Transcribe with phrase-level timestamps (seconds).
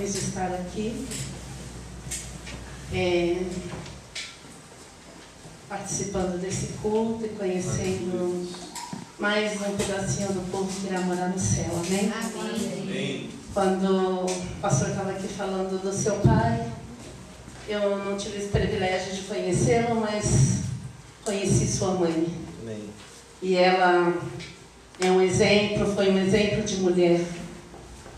[0.00, 1.06] feliz de estar aqui.
[2.92, 3.42] É,
[5.68, 8.48] participando desse culto e conhecendo
[9.18, 11.70] mais um pedacinho do povo que irá morar no céu.
[11.72, 12.10] Amém?
[12.82, 13.30] Amém.
[13.52, 16.72] Quando o pastor estava aqui falando do seu pai,
[17.68, 20.60] eu não tive esse privilégio de conhecê-lo, mas
[21.24, 22.34] conheci sua mãe.
[22.62, 22.88] Amém.
[23.42, 24.14] E ela
[24.98, 27.20] é um exemplo, foi um exemplo de mulher.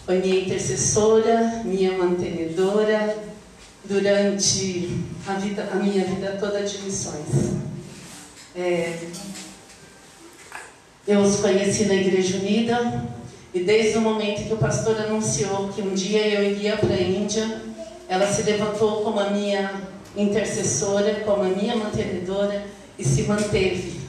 [0.05, 3.16] Foi minha intercessora, minha mantenedora
[3.84, 4.91] durante
[5.27, 7.52] a, vida, a minha vida toda de missões.
[8.57, 8.98] É,
[11.07, 13.05] eu os conheci na Igreja Unida
[13.55, 17.01] e desde o momento que o pastor anunciou que um dia eu iria para a
[17.01, 17.62] Índia,
[18.09, 19.82] ela se levantou como a minha
[20.16, 22.65] intercessora, como a minha mantenedora
[22.98, 24.01] e se manteve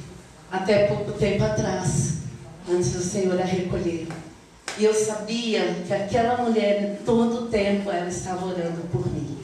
[0.52, 2.18] até pouco tempo atrás,
[2.70, 4.08] antes do Senhor a recolher.
[4.78, 9.38] E eu sabia que aquela mulher, todo o tempo, ela estava orando por mim.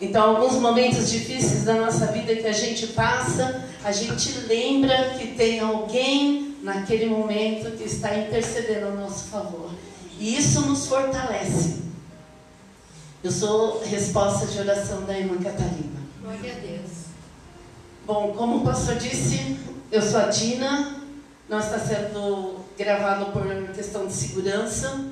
[0.00, 5.28] Então, alguns momentos difíceis da nossa vida que a gente passa, a gente lembra que
[5.28, 9.70] tem alguém naquele momento que está intercedendo a nosso favor.
[10.18, 11.76] E isso nos fortalece.
[13.24, 16.00] Eu sou resposta de oração da irmã Catarina.
[16.22, 17.06] Glória a Deus.
[18.06, 19.56] Bom, como o pastor disse,
[19.90, 21.02] eu sou a Dina,
[21.48, 25.04] não está sendo gravado por questão de segurança.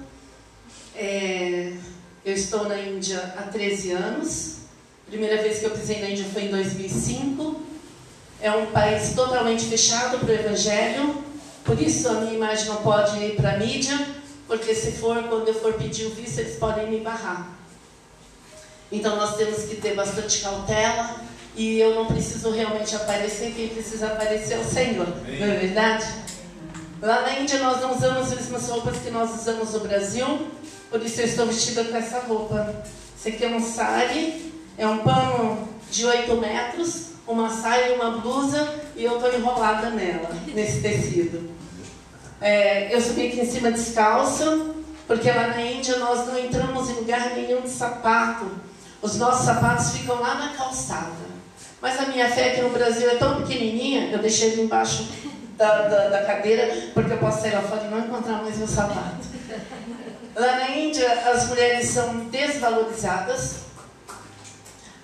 [0.94, 1.72] É,
[2.24, 4.56] eu estou na Índia há 13 anos.
[5.06, 7.60] Primeira vez que eu pisei na Índia foi em 2005.
[8.40, 11.24] É um país totalmente fechado para o Evangelho,
[11.64, 14.06] por isso a minha imagem não pode ir para a mídia,
[14.46, 17.56] porque se for, quando eu for pedir o visto, eles podem me barrar.
[18.92, 21.20] Então nós temos que ter bastante cautela
[21.56, 25.40] e eu não preciso realmente aparecer, quem precisa aparecer é o Senhor, Amém.
[25.40, 26.06] não é verdade?
[27.00, 30.48] Lá na Índia nós não usamos as mesmas roupas que nós usamos no Brasil,
[30.90, 32.74] por isso eu estou vestida com essa roupa.
[33.16, 38.18] Isso aqui é um sari, é um pano de 8 metros, uma saia e uma
[38.18, 41.50] blusa, e eu estou enrolada nela, nesse tecido.
[42.40, 44.72] É, eu subi aqui em cima descalça,
[45.06, 48.50] porque lá na Índia nós não entramos em lugar nenhum de sapato.
[49.00, 51.33] Os nossos sapatos ficam lá na calçada.
[51.84, 55.06] Mas a minha fé aqui no Brasil é tão pequenininha, eu deixei ele embaixo
[55.54, 58.66] da, da, da cadeira, porque eu posso sair lá fora e não encontrar mais meu
[58.66, 59.26] sapato.
[60.34, 63.56] Lá na Índia, as mulheres são desvalorizadas.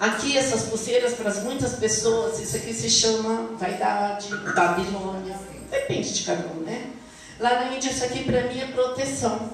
[0.01, 5.37] Aqui, essas pulseiras, para muitas pessoas, isso aqui se chama vaidade, Babilônia.
[5.71, 6.93] Depende de cada um, né?
[7.39, 9.51] Lá na Índia, isso aqui para mim é proteção.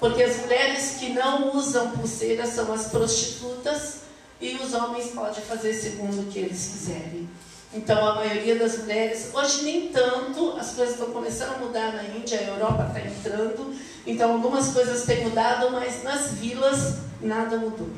[0.00, 4.03] Porque as mulheres que não usam pulseira são as prostitutas
[4.44, 7.26] e os homens podem fazer segundo o que eles quiserem.
[7.72, 12.04] Então, a maioria das mulheres, hoje nem tanto, as coisas estão começando a mudar na
[12.04, 13.74] Índia, a Europa está entrando,
[14.06, 17.88] então algumas coisas têm mudado, mas nas vilas nada mudou.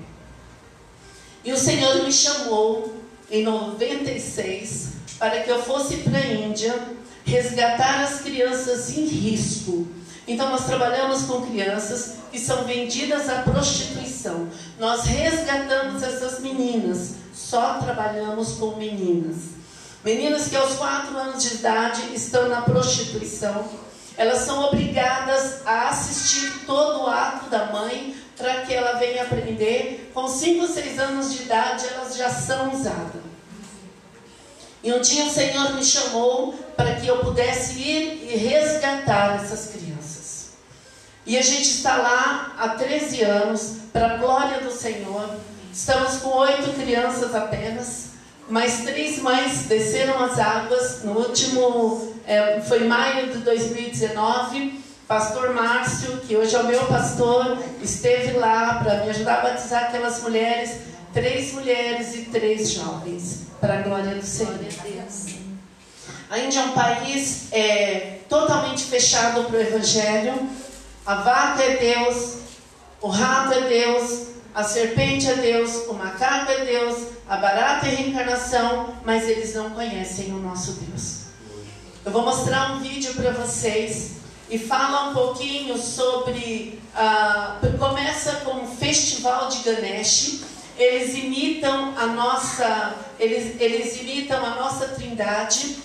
[1.44, 2.94] E o Senhor me chamou
[3.28, 6.74] em 96 para que eu fosse para a Índia
[7.24, 9.88] resgatar as crianças em risco.
[10.26, 14.48] Então, nós trabalhamos com crianças que são vendidas à prostituição.
[14.78, 19.36] Nós resgatamos essas meninas, só trabalhamos com meninas.
[20.04, 23.64] Meninas que aos 4 anos de idade estão na prostituição,
[24.16, 30.10] elas são obrigadas a assistir todo o ato da mãe para que ela venha aprender.
[30.14, 33.22] Com 5, 6 anos de idade, elas já são usadas.
[34.82, 39.72] E um dia o Senhor me chamou para que eu pudesse ir e resgatar essas
[39.72, 39.95] crianças.
[41.26, 45.28] E a gente está lá há 13 anos, para a glória do Senhor.
[45.72, 48.10] Estamos com oito crianças apenas,
[48.48, 51.02] mas três mães desceram as águas.
[51.02, 54.84] No último, é, foi maio de 2019.
[55.08, 59.84] Pastor Márcio, que hoje é o meu pastor, esteve lá para me ajudar a batizar
[59.84, 60.78] aquelas mulheres,
[61.12, 64.54] três mulheres e três jovens, para a glória do Senhor.
[66.28, 70.65] A Índia é um país é, totalmente fechado para o Evangelho.
[71.06, 72.38] A é Deus,
[73.00, 76.98] o rato é Deus, a serpente é Deus, o macaco é Deus,
[77.28, 81.26] a barata é reencarnação, mas eles não conhecem o nosso Deus.
[82.04, 84.16] Eu vou mostrar um vídeo para vocês
[84.50, 86.80] e fala um pouquinho sobre.
[86.92, 90.40] ah, começa com o Festival de Ganesh.
[90.76, 95.76] Eles imitam a nossa, eles, eles imitam a nossa Trindade.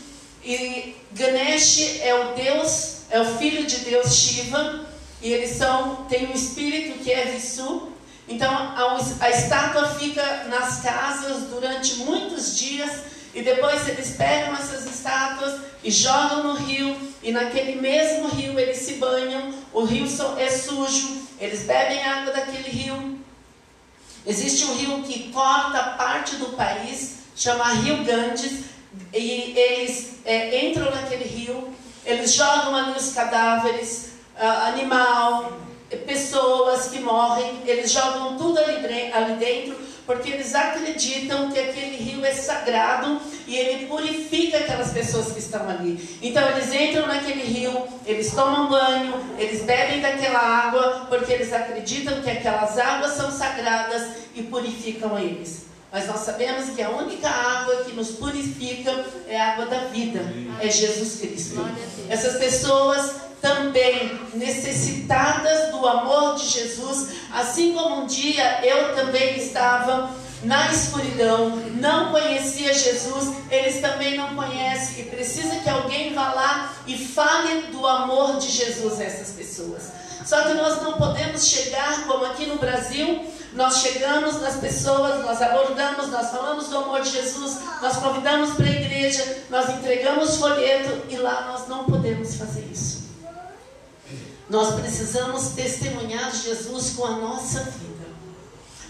[0.44, 4.90] E Ganesh é o Deus, é o filho de Deus Shiva.
[5.22, 7.90] E eles são, tem um espírito que é Vissu.
[8.28, 12.92] Então a, a estátua fica nas casas durante muitos dias
[13.34, 18.78] e depois eles pegam essas estátuas e jogam no rio, e naquele mesmo rio eles
[18.78, 19.54] se banham.
[19.74, 20.06] O rio
[20.38, 23.22] é sujo, eles bebem água daquele rio
[24.26, 28.66] Existe um rio que corta parte do país, chama Rio Ganges,
[29.14, 31.74] e eles é, entram naquele rio,
[32.06, 34.11] eles jogam ali os cadáveres,
[34.48, 35.54] animal,
[36.06, 42.26] pessoas que morrem, eles jogam tudo ali, ali dentro, porque eles acreditam que aquele rio
[42.26, 46.18] é sagrado e ele purifica aquelas pessoas que estão ali.
[46.22, 52.22] Então eles entram naquele rio, eles tomam banho, eles bebem daquela água, porque eles acreditam
[52.22, 55.71] que aquelas águas são sagradas e purificam eles.
[55.92, 60.22] Mas nós sabemos que a única água que nos purifica é a água da vida,
[60.62, 61.66] é Jesus Cristo.
[62.08, 70.16] Essas pessoas também necessitadas do amor de Jesus, assim como um dia eu também estava
[70.44, 76.74] na escuridão, não conhecia Jesus, eles também não conhecem e precisa que alguém vá lá
[76.88, 79.92] e fale do amor de Jesus a essas pessoas.
[80.26, 85.42] Só que nós não podemos chegar como aqui no Brasil, nós chegamos nas pessoas, nós
[85.42, 91.06] abordamos, nós falamos do amor de Jesus, nós convidamos para a igreja, nós entregamos folheto
[91.10, 93.02] e lá nós não podemos fazer isso.
[94.50, 97.92] Nós precisamos testemunhar Jesus com a nossa vida.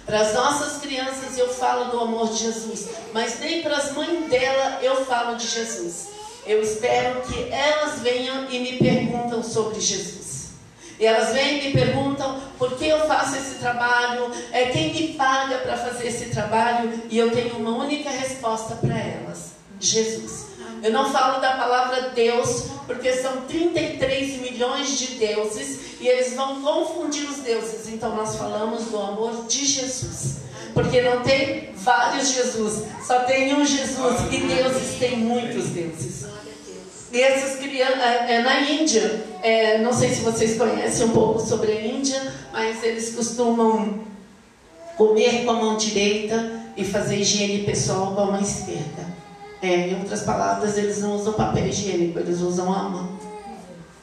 [0.05, 4.29] Para as nossas crianças eu falo do amor de Jesus, mas nem para as mães
[4.29, 6.09] dela eu falo de Jesus.
[6.45, 10.30] Eu espero que elas venham e me perguntam sobre Jesus.
[11.01, 15.13] E elas vêm e me perguntam por que eu faço esse trabalho, é quem me
[15.15, 20.51] paga para fazer esse trabalho, e eu tenho uma única resposta para elas: Jesus.
[20.83, 26.61] Eu não falo da palavra Deus, porque são 33 milhões de deuses e eles vão
[26.61, 27.87] confundir os deuses.
[27.87, 30.37] Então nós falamos do amor de Jesus.
[30.73, 36.25] Porque não tem vários Jesus, só tem um Jesus e deuses tem muitos deuses.
[37.11, 41.39] E essas crianças, é, é, na Índia, é, não sei se vocês conhecem um pouco
[41.39, 42.21] sobre a Índia,
[42.53, 43.99] mas eles costumam
[44.95, 49.11] comer com a mão direita e fazer higiene pessoal com a mão esquerda.
[49.61, 53.09] É, em outras palavras, eles não usam papel higiênico, eles usam a mão.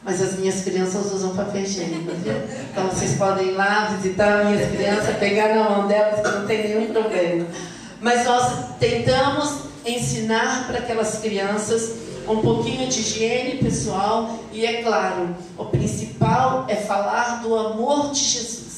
[0.05, 2.35] Mas as minhas crianças usam papel higiênico, viu?
[2.71, 6.69] Então vocês podem ir lá visitar minhas crianças, pegar na mão delas, que não tem
[6.69, 7.47] nenhum problema.
[8.01, 15.35] Mas nós tentamos ensinar para aquelas crianças um pouquinho de higiene pessoal e, é claro,
[15.57, 18.69] o principal é falar do amor de Jesus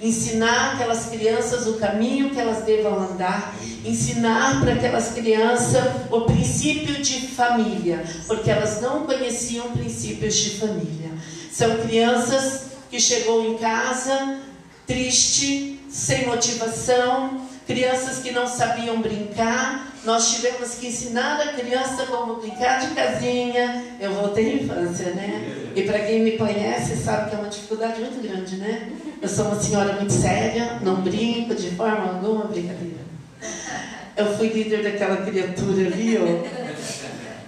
[0.00, 3.54] ensinar aquelas crianças o caminho que elas devam andar,
[3.84, 11.10] ensinar para aquelas crianças o princípio de família, porque elas não conheciam princípios de família.
[11.52, 14.38] São crianças que chegou em casa
[14.86, 19.94] triste, sem motivação, crianças que não sabiam brincar.
[20.04, 23.96] Nós tivemos que ensinar a criança como brincar de casinha.
[24.00, 25.70] Eu voltei à infância, né?
[25.76, 28.90] E para quem me conhece sabe que é uma dificuldade muito grande, né?
[29.22, 33.00] Eu sou uma senhora muito séria, não brinco de forma alguma, brincadeira.
[34.16, 36.70] Eu fui líder daquela criatura ali, ó.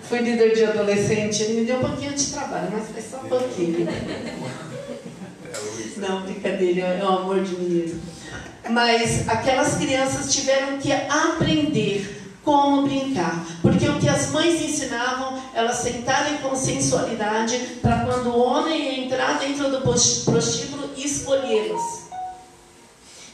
[0.03, 3.89] Fui líder de adolescente, me deu um pouquinho de trabalho, mas foi só um pouquinho.
[5.97, 8.01] Não, brincadeira, é um amor de menino.
[8.70, 13.44] Mas aquelas crianças tiveram que aprender como brincar.
[13.61, 19.38] Porque o que as mães ensinavam, elas sentarem com sensualidade para quando o homem entrar
[19.38, 22.03] dentro do prostíbulo, escolhê-los.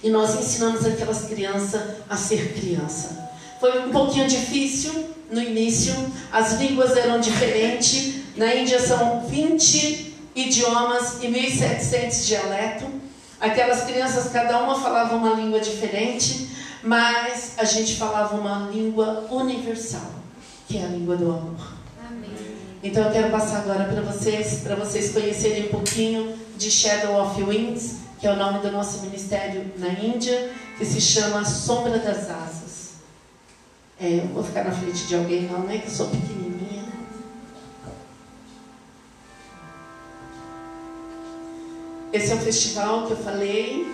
[0.02, 3.30] E nós ensinamos aquelas crianças a ser criança.
[3.58, 4.92] Foi um pouquinho difícil
[5.30, 5.94] no início,
[6.32, 8.14] as línguas eram diferentes.
[8.36, 12.88] Na Índia são 20 idiomas e 1.700 dialetos.
[13.40, 16.50] Aquelas crianças, cada uma falava uma língua diferente,
[16.82, 20.10] mas a gente falava uma língua universal,
[20.66, 21.74] que é a língua do amor.
[22.04, 22.30] Amém.
[22.82, 27.42] Então eu quero passar agora para vocês, para vocês conhecerem um pouquinho de Shadow of
[27.42, 32.28] Wings, que é o nome do nosso ministério na Índia, que se chama Sombra das
[32.28, 32.88] Asas.
[34.00, 35.78] É, eu vou ficar na frente de alguém não, né?
[35.78, 36.47] Que eu sou pequenininha.
[42.18, 43.86] Esse é o festival que eu falei.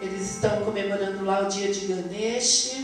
[0.00, 2.76] Eles estão comemorando lá o dia de Ganesh.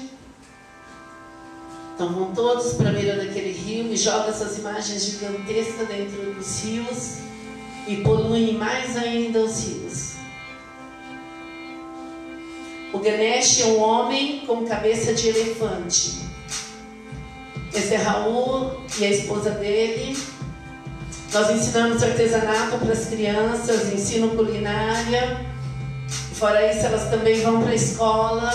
[1.94, 6.64] Então vão todos para a beira daquele rio e jogam essas imagens gigantescas dentro dos
[6.64, 7.18] rios
[7.87, 10.14] e poluem mais ainda os rios.
[12.92, 16.18] O Ganesh é um homem com cabeça de elefante.
[17.72, 20.16] Esse é Raul e a esposa dele.
[21.32, 25.40] Nós ensinamos artesanato para as crianças, ensino culinária.
[26.34, 28.50] Fora isso, elas também vão para a escola.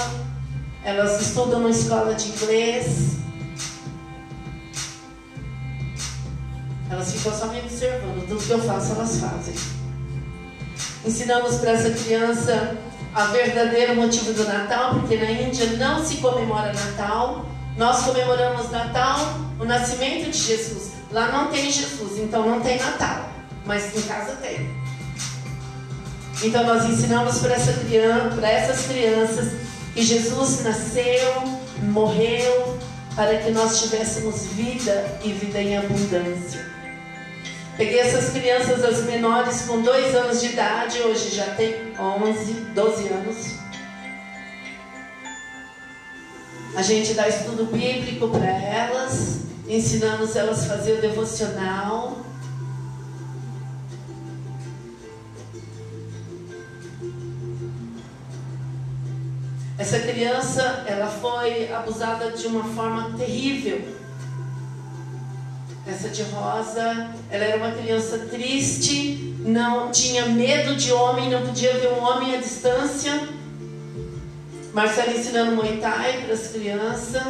[0.84, 3.17] Elas estudam na escola de inglês.
[6.88, 8.27] Elas ficam só me observando.
[8.27, 9.55] Tudo que eu faço, elas fazem.
[11.03, 12.77] Ensinamos para essa criança
[13.15, 17.43] a verdadeiro motivo do Natal, porque na Índia não se comemora Natal.
[17.75, 19.17] Nós comemoramos Natal,
[19.60, 20.97] o nascimento de Jesus.
[21.12, 23.30] Lá não tem Jesus, então não tem Natal,
[23.66, 24.70] mas em casa tem.
[26.44, 29.54] Então nós ensinamos para essa criança, essas crianças
[29.94, 32.78] que Jesus nasceu, morreu
[33.16, 36.68] para que nós tivéssemos vida e vida em abundância.
[37.78, 43.08] Peguei essas crianças, as menores, com dois anos de idade, hoje já tem 11, 12
[43.08, 43.68] anos.
[46.76, 52.18] A gente dá estudo bíblico para elas, ensinamos elas a fazer o devocional.
[59.78, 63.96] Essa criança, ela foi abusada de uma forma terrível.
[65.86, 71.74] Essa de rosa, ela era uma criança triste, não tinha medo de homem, não podia
[71.78, 73.30] ver um homem à distância.
[74.74, 77.24] Marcela ensinando Muay Thai para as crianças.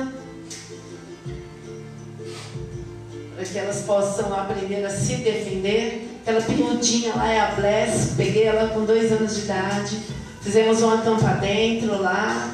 [3.38, 6.20] Para que elas possam aprender a se defender.
[6.24, 10.00] Aquela peludinha lá é a Bless, peguei ela com dois anos de idade.
[10.42, 12.52] Fizemos um acampa dentro lá.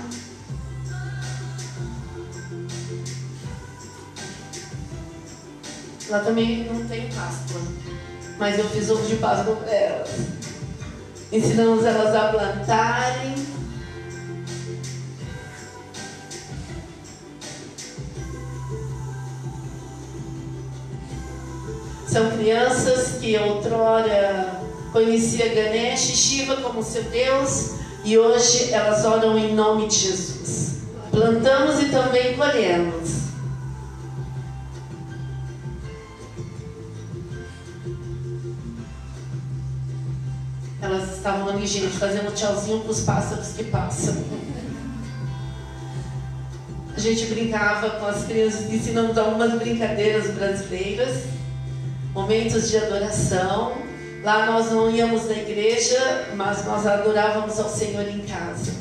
[6.10, 7.62] Lá também não tem Páscoa.
[8.38, 10.10] Mas eu fiz ovo de Páscoa para elas.
[11.32, 13.52] Ensinamos elas a plantarem.
[22.13, 27.72] São crianças que outrora conhecia Ganesh e Shiva como seu Deus
[28.05, 30.82] e hoje elas oram em nome de Jesus.
[31.10, 33.24] Plantamos e também colhemos.
[40.84, 44.24] Elas estavam ali, gente, fazendo tchauzinho para os pássaros que passam.
[46.96, 51.24] A gente brincava com as crianças, ensinamos algumas brincadeiras brasileiras,
[52.13, 53.75] momentos de adoração.
[54.24, 58.72] Lá nós não íamos na igreja, mas nós adorávamos ao Senhor em casa.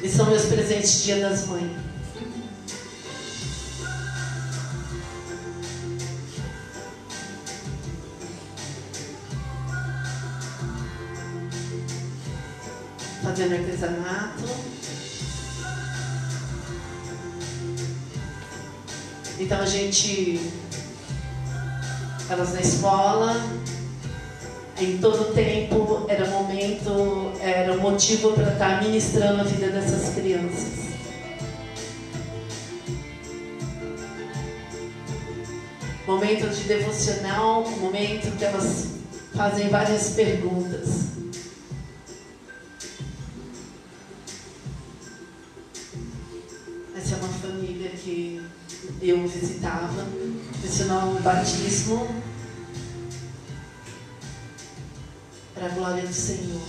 [0.00, 1.72] E são meus presentes Dia das Mães.
[13.24, 14.77] Fazendo artesanato.
[19.40, 20.40] Então a gente
[22.28, 23.36] elas na escola,
[24.80, 30.88] em todo tempo era momento, era motivo para estar ministrando a vida dessas crianças.
[36.06, 38.88] Momento de devocional, momento que elas
[39.34, 41.07] fazem várias perguntas.
[49.08, 50.06] Eu visitava,
[51.06, 52.22] o batismo
[55.54, 56.60] para a glória do Senhor.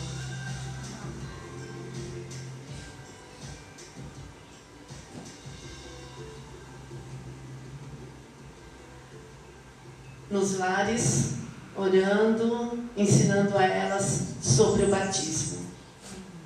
[10.32, 11.34] Nos lares,
[11.76, 15.66] orando, ensinando a elas sobre o batismo.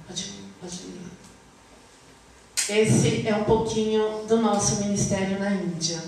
[0.07, 1.03] Pode, pode ir.
[2.69, 5.99] Esse é um pouquinho do nosso ministério na Índia.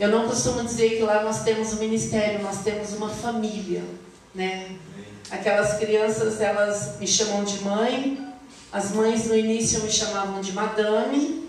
[0.00, 3.82] Eu não costumo dizer que lá nós temos um ministério, nós temos uma família,
[4.34, 4.70] né?
[5.30, 8.18] Aquelas crianças, elas me chamam de mãe.
[8.72, 11.46] As mães no início me chamavam de madame,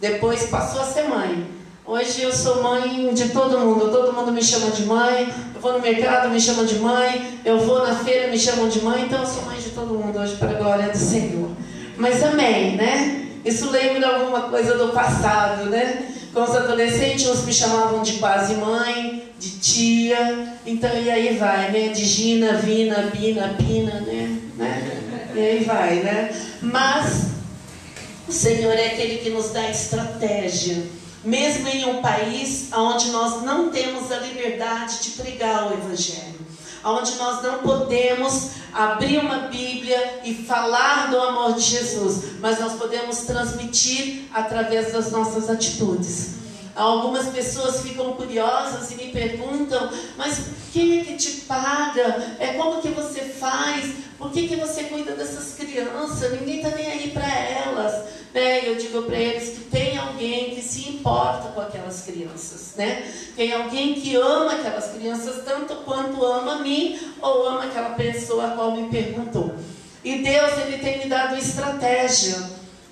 [0.00, 1.46] depois passou a ser mãe.
[1.84, 5.32] Hoje eu sou mãe de todo mundo, todo mundo me chama de mãe.
[5.54, 7.40] Eu vou no mercado, me chamam de mãe.
[7.44, 9.04] Eu vou na feira, me chamam de mãe.
[9.04, 11.50] Então eu sou mãe de todo mundo hoje, para a glória do Senhor.
[11.98, 13.23] Mas amém, né?
[13.44, 16.08] Isso lembra alguma coisa do passado, né?
[16.32, 21.70] Com os adolescentes, uns me chamavam de quase mãe, de tia, então e aí vai,
[21.70, 21.88] né?
[21.88, 24.40] De Gina, Vina, Bina, Pina, né?
[24.56, 25.00] né?
[25.34, 26.34] E aí vai, né?
[26.62, 27.26] Mas
[28.26, 30.82] o Senhor é aquele que nos dá estratégia.
[31.22, 36.33] Mesmo em um país onde nós não temos a liberdade de pregar o Evangelho
[36.84, 42.74] onde nós não podemos abrir uma Bíblia e falar do amor de Jesus, mas nós
[42.74, 46.43] podemos transmitir através das nossas atitudes.
[46.74, 50.40] Algumas pessoas ficam curiosas e me perguntam, mas
[50.72, 52.36] quem é que te paga?
[52.40, 53.94] É como que você faz?
[54.18, 56.32] Por que, que você cuida dessas crianças?
[56.32, 58.04] Ninguém está nem aí para elas.
[58.32, 58.68] Né?
[58.68, 63.08] Eu digo para eles que tem alguém que se importa com aquelas crianças, né?
[63.36, 68.48] Tem alguém que ama aquelas crianças tanto quanto ama a mim ou ama aquela pessoa
[68.48, 69.54] a qual me perguntou.
[70.02, 72.36] E Deus, Ele tem me dado estratégia.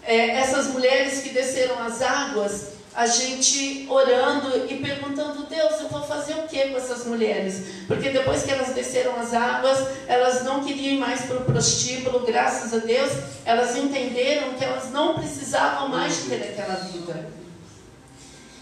[0.05, 6.03] É, essas mulheres que desceram as águas, a gente orando e perguntando, Deus, eu vou
[6.03, 7.85] fazer o que com essas mulheres?
[7.87, 12.27] Porque depois que elas desceram as águas, elas não queriam ir mais para o prostíbulo,
[12.27, 13.11] graças a Deus,
[13.45, 17.31] elas entenderam que elas não precisavam mais ter aquela vida.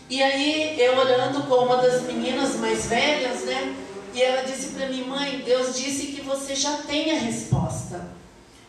[0.09, 3.75] E aí, eu orando com uma das meninas mais velhas, né?
[4.13, 8.09] E ela disse para mim, mãe, Deus disse que você já tem a resposta.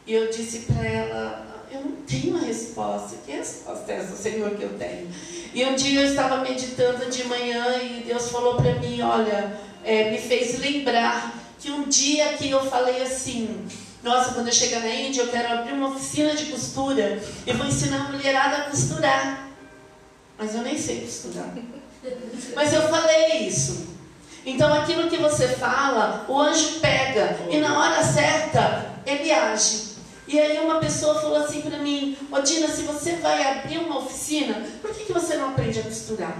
[0.05, 3.15] E eu disse para ela, eu não tenho a resposta.
[3.25, 5.09] Que resposta é essa, Senhor, que eu tenho?
[5.53, 10.11] E um dia eu estava meditando de manhã e Deus falou para mim: Olha, é,
[10.11, 13.67] me fez lembrar que um dia que eu falei assim:
[14.03, 17.65] Nossa, quando eu chegar na Índia, eu quero abrir uma oficina de costura e vou
[17.65, 19.49] ensinar a mulherada a costurar.
[20.37, 21.53] Mas eu nem sei costurar.
[22.55, 23.91] Mas eu falei isso.
[24.45, 29.90] Então aquilo que você fala, o anjo pega e na hora certa ele age.
[30.31, 34.65] E aí uma pessoa falou assim para mim, Odina, se você vai abrir uma oficina,
[34.81, 36.37] por que, que você não aprende a costurar?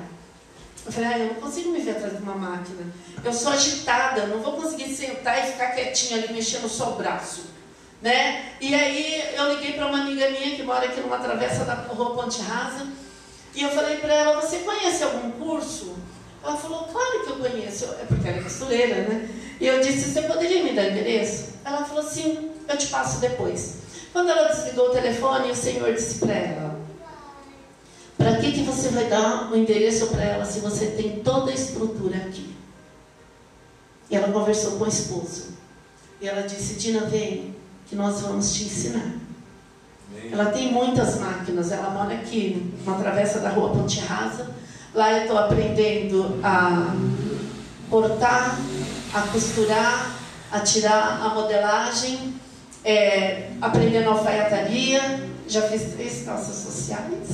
[0.86, 2.86] Eu falei, ah, eu não consigo me ver atrás de uma máquina.
[3.22, 7.48] Eu sou agitada, não vou conseguir sentar e ficar quietinha ali mexendo só o braço.
[8.02, 8.54] Né?
[8.62, 12.16] E aí eu liguei para uma amiga minha que mora aqui numa travessa da rua
[12.16, 12.88] Ponte Rasa.
[13.54, 15.98] E eu falei para ela, você conhece algum curso?
[16.42, 17.84] Ela falou, claro que eu conheço.
[18.02, 19.30] É porque ela é costureira, né?
[19.60, 21.56] E eu disse, você poderia me dar endereço?
[21.66, 23.82] Ela falou, sim, eu te passo depois.
[24.13, 26.80] Quando ela desligou o telefone, o Senhor disse para ela:
[28.18, 31.53] Para que, que você vai dar o endereço para ela se você tem toda a
[31.53, 32.53] estrutura aqui?
[34.10, 35.51] E ela conversou com o esposo.
[36.20, 37.56] E ela disse: Dina, vem,
[37.88, 39.13] que nós vamos te ensinar.
[40.30, 41.72] Ela tem muitas máquinas.
[41.72, 44.51] Ela mora aqui, na travessa da rua Ponte Rasa.
[44.94, 46.94] Lá eu estou aprendendo a
[47.89, 48.60] cortar,
[49.13, 50.13] a costurar,
[50.51, 52.41] a tirar a modelagem
[52.84, 57.27] é, aprendendo alfaiataria, já fiz três calças sociais,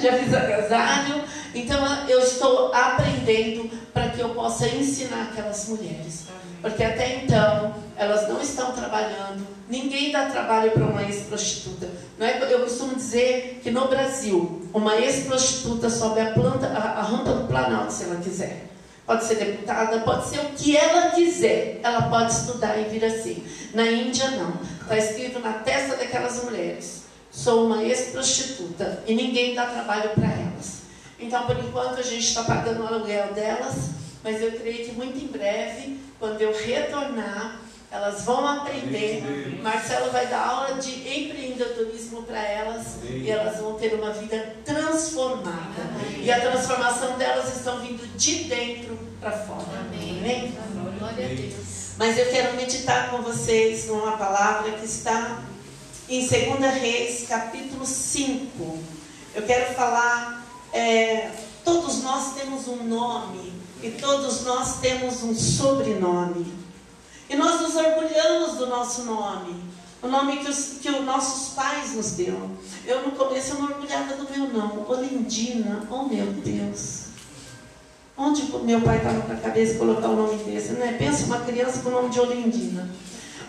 [0.00, 1.22] já fiz agasalho.
[1.54, 6.24] Então eu estou aprendendo para que eu possa ensinar aquelas mulheres.
[6.62, 11.88] Porque até então elas não estão trabalhando, ninguém dá trabalho para uma ex-prostituta.
[12.18, 12.52] É?
[12.52, 17.46] Eu costumo dizer que no Brasil, uma ex-prostituta sobe a, planta, a, a rampa do
[17.46, 18.70] Planalto se ela quiser
[19.10, 21.80] pode ser deputada, pode ser o que ela quiser.
[21.82, 23.44] Ela pode estudar e vir assim.
[23.74, 24.60] Na Índia, não.
[24.82, 30.82] Está escrito na testa daquelas mulheres: sou uma ex-prostituta e ninguém dá trabalho para elas.
[31.18, 33.90] Então, por enquanto, a gente está pagando o aluguel delas,
[34.22, 39.58] mas eu creio que muito em breve, quando eu retornar, elas vão aprender.
[39.62, 45.90] Marcelo vai dar aula de empreendedorismo para elas e elas vão ter uma vida transformada.
[46.18, 49.80] E a transformação delas estão vindo de dentro para fora.
[49.80, 50.54] Amém.
[50.98, 51.80] Glória a Deus.
[51.98, 55.42] Mas eu quero meditar com vocês numa palavra que está
[56.08, 58.78] em 2 Reis, capítulo 5.
[59.34, 61.30] Eu quero falar, é,
[61.64, 66.59] todos nós temos um nome e todos nós temos um sobrenome.
[67.30, 69.54] E nós nos orgulhamos do nosso nome,
[70.02, 72.50] o nome que os, que os nossos pais nos deu.
[72.84, 77.04] Eu no começo eu não orgulhava do meu nome, Olindina, oh meu Deus.
[78.18, 80.96] Onde meu pai estava com a cabeça colocar o nome desse, né?
[80.98, 82.90] Pensa uma criança com o nome de Olindina.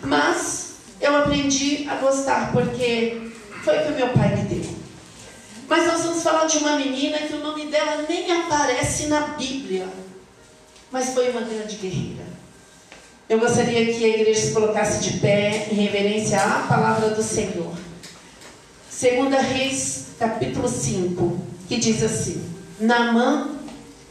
[0.00, 3.32] Mas eu aprendi a gostar, porque
[3.64, 4.76] foi o que meu pai me deu.
[5.68, 9.88] Mas nós vamos falar de uma menina que o nome dela nem aparece na Bíblia,
[10.92, 12.31] mas foi uma grande guerreira.
[13.32, 17.72] Eu gostaria que a igreja se colocasse de pé em reverência à palavra do Senhor.
[18.90, 22.44] Segunda Reis, capítulo 5, que diz assim:
[22.78, 23.52] Naamã,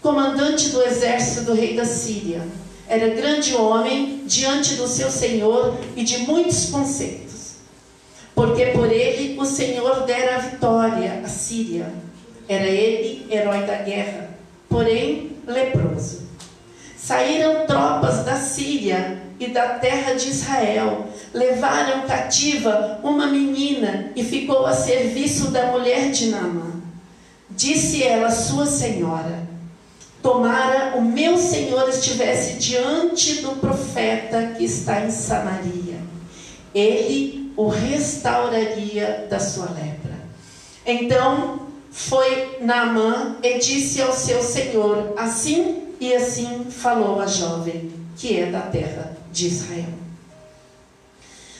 [0.01, 2.41] comandante do exército do rei da Síria,
[2.87, 7.57] era grande homem diante do seu senhor e de muitos conceitos.
[8.33, 11.93] Porque por ele o Senhor dera a vitória à Síria.
[12.49, 14.31] Era ele herói da guerra,
[14.67, 16.30] porém leproso.
[17.11, 24.65] Saíram tropas da Síria e da terra de Israel, levaram cativa uma menina e ficou
[24.65, 26.71] a serviço da mulher de Naamã.
[27.49, 29.39] Disse ela, sua senhora,
[30.23, 35.99] tomara o meu senhor estivesse diante do profeta que está em Samaria.
[36.73, 40.15] Ele o restauraria da sua lepra.
[40.85, 48.39] Então foi Naamã e disse ao seu senhor, assim e assim falou a jovem, que
[48.39, 49.93] é da terra de Israel.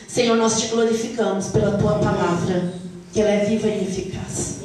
[0.07, 2.73] Senhor, nós te glorificamos pela tua palavra,
[3.13, 4.61] que ela é viva e eficaz.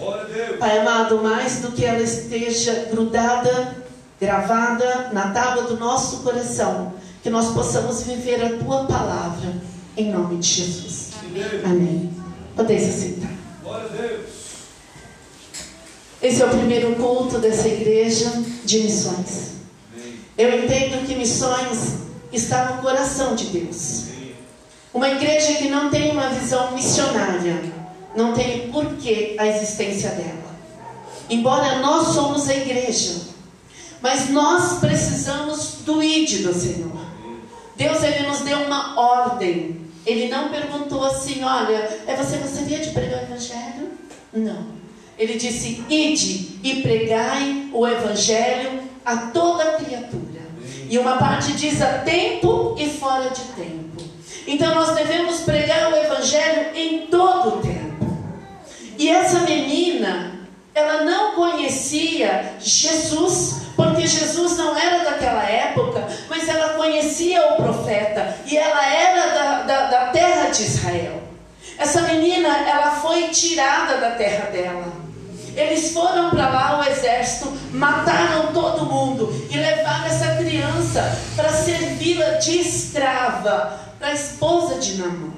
[0.58, 3.76] Pai amado, mais do que ela esteja grudada,
[4.18, 9.56] gravada na tábua do nosso coração, que nós possamos viver a tua palavra,
[9.94, 11.10] em nome de Jesus.
[11.22, 11.60] Amém.
[11.64, 12.14] Amém.
[12.56, 13.30] Podeis aceitar.
[13.62, 14.26] Glória a Deus.
[16.22, 18.32] Esse é o primeiro culto dessa igreja
[18.64, 19.55] de missões.
[20.36, 21.94] Eu entendo que missões
[22.32, 24.04] está no coração de Deus.
[24.92, 27.62] Uma igreja que não tem uma visão missionária,
[28.14, 30.46] não tem porquê a existência dela.
[31.28, 33.20] Embora nós somos a igreja,
[34.00, 37.06] mas nós precisamos do ID do Senhor.
[37.76, 39.86] Deus ele nos deu uma ordem.
[40.04, 43.90] Ele não perguntou assim, olha, é você gostaria de pregar o evangelho?
[44.32, 44.66] Não.
[45.18, 50.44] Ele disse: Ide e pregai o evangelho a toda criatura.
[50.90, 54.02] E uma parte diz a tempo e fora de tempo.
[54.46, 57.86] Então nós devemos pregar o evangelho em todo o tempo.
[58.98, 60.40] E essa menina,
[60.74, 68.36] ela não conhecia Jesus, porque Jesus não era daquela época, mas ela conhecia o profeta
[68.46, 71.22] e ela era da, da, da terra de Israel.
[71.78, 75.06] Essa menina, ela foi tirada da terra dela.
[75.56, 82.32] Eles foram para lá, o exército, mataram todo mundo e levaram essa criança para servi-la
[82.32, 85.32] de escrava para a esposa de Namã.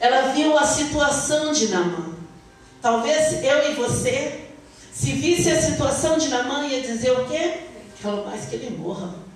[0.00, 2.14] Ela viu a situação de Namã.
[2.80, 4.46] Talvez eu e você,
[4.94, 7.64] se visse a situação de Namã, ia dizer o quê?
[8.00, 9.27] Quero mais que ele morra.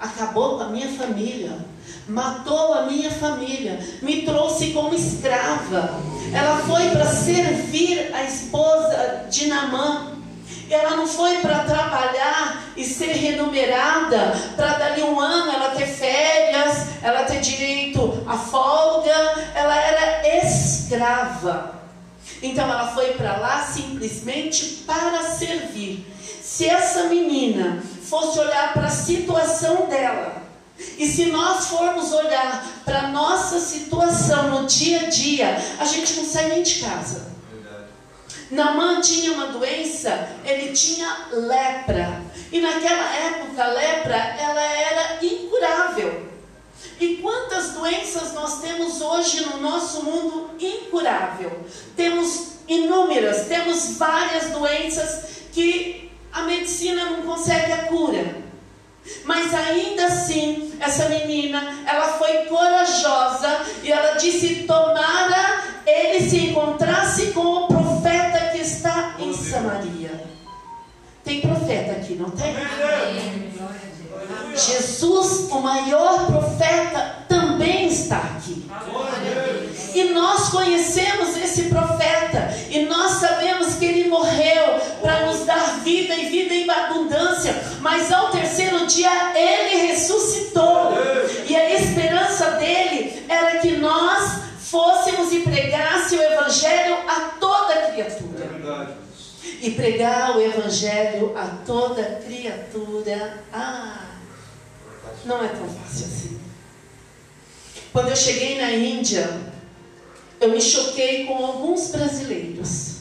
[0.00, 1.70] Acabou com a minha família
[2.10, 6.00] matou a minha família, me trouxe como escrava.
[6.32, 10.12] Ela foi para servir a esposa de Namã.
[10.68, 17.02] Ela não foi para trabalhar e ser remunerada, para dali um ano ela ter férias,
[17.02, 19.14] ela ter direito à folga.
[19.54, 21.80] Ela era escrava.
[22.42, 26.06] Então ela foi para lá simplesmente para servir.
[26.40, 30.42] Se essa menina fosse olhar para a situação dela,
[30.98, 36.14] e se nós formos olhar para a nossa situação no dia a dia, a gente
[36.14, 37.30] não sai nem de casa.
[38.50, 42.20] Namã tinha uma doença, ele tinha lepra.
[42.50, 46.28] E naquela época, a lepra, ela era incurável.
[46.98, 51.64] E quantas doenças nós temos hoje no nosso mundo incurável?
[51.94, 58.36] Temos inúmeras, temos várias doenças que a medicina não consegue a cura.
[59.24, 67.32] Mas ainda assim, essa menina, ela foi corajosa e ela disse: tomara ele se encontrasse
[67.32, 70.28] com o profeta que está em Samaria.
[71.24, 72.54] Tem profeta aqui, não tem?
[74.54, 78.68] Jesus, o maior profeta, também está aqui.
[79.94, 86.14] E nós conhecemos esse profeta e nós sabemos que ele morreu para nos dar vida
[86.14, 90.92] e vida em abundância, mas ao terceiro dia ele ressuscitou.
[91.48, 98.96] E a esperança dele era que nós fôssemos e pregasse o evangelho a toda criatura.
[99.60, 103.42] E pregar o evangelho a toda criatura.
[103.52, 104.06] Ah,
[105.24, 106.40] não é tão fácil assim.
[107.92, 109.28] Quando eu cheguei na Índia,
[110.40, 113.00] eu me choquei com alguns brasileiros.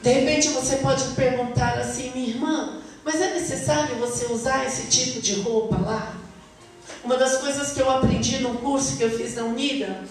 [0.00, 5.20] De repente você pode perguntar assim, minha irmã, mas é necessário você usar esse tipo
[5.20, 6.14] de roupa lá?
[7.02, 10.04] Uma das coisas que eu aprendi no curso que eu fiz na Unida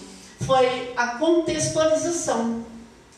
[0.44, 2.64] foi a contextualização.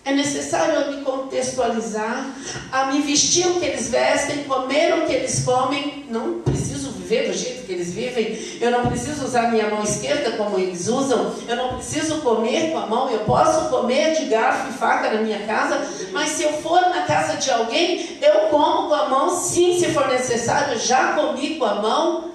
[0.05, 2.35] É necessário eu me contextualizar,
[2.73, 6.07] a me vestir o que eles vestem, comer o que eles comem.
[6.09, 6.80] Não preciso
[7.11, 8.39] viver do jeito que eles vivem.
[8.61, 11.35] Eu não preciso usar minha mão esquerda como eles usam.
[11.49, 13.11] Eu não preciso comer com a mão.
[13.11, 15.81] Eu posso comer de garfo e faca na minha casa.
[16.13, 19.87] Mas se eu for na casa de alguém, eu como com a mão, sim, se
[19.87, 20.79] for necessário.
[20.79, 22.31] Já comi com a mão.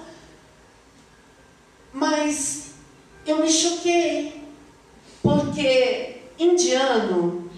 [1.92, 2.72] Mas
[3.26, 4.44] eu me choquei.
[5.22, 7.50] Porque indiano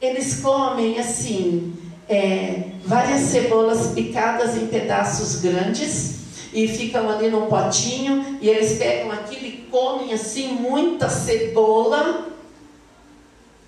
[0.00, 1.74] eles comem assim
[2.08, 6.23] é, várias cebolas picadas em pedaços grandes
[6.54, 12.28] e ficam ali num potinho e eles pegam aquilo e comem assim muita cebola.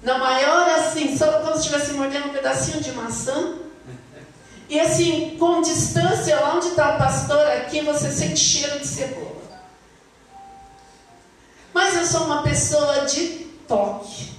[0.02, 3.56] Na maior assim, só como se estivesse mordendo um pedacinho de maçã.
[4.68, 9.36] E assim, com distância, lá onde está o pastor, aqui você sente cheiro de cebola.
[11.74, 14.30] Mas eu sou uma pessoa de toque.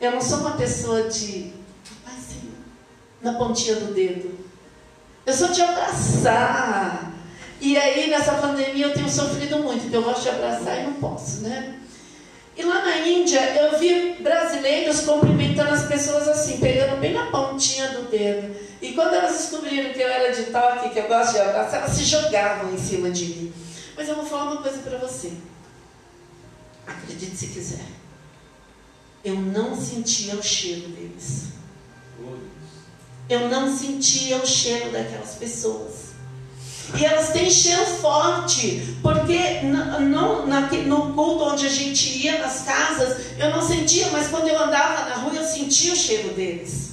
[0.00, 1.52] Eu não sou uma pessoa de,
[3.20, 4.38] na pontinha do dedo.
[5.26, 7.13] Eu sou de abraçar.
[7.64, 10.92] E aí, nessa pandemia, eu tenho sofrido muito, porque eu gosto de abraçar e não
[10.92, 11.78] posso, né?
[12.54, 17.88] E lá na Índia eu vi brasileiros cumprimentando as pessoas assim, pegando bem na pontinha
[17.88, 18.54] do dedo.
[18.82, 21.92] E quando elas descobriram que eu era de toque, que eu gosto de abraço, elas
[21.92, 23.52] se jogavam em cima de mim.
[23.96, 25.32] Mas eu vou falar uma coisa para você.
[26.86, 27.86] Acredite se quiser.
[29.24, 31.44] Eu não sentia o cheiro deles.
[33.26, 36.13] Eu não sentia o cheiro daquelas pessoas.
[36.96, 42.62] E elas têm cheiro forte, porque no, na, no culto onde a gente ia, nas
[42.62, 46.92] casas, eu não sentia, mas quando eu andava na rua, eu sentia o cheiro deles.